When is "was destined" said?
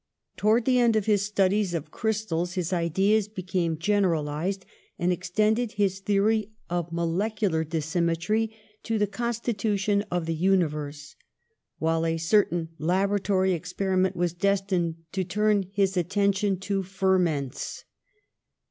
14.15-14.95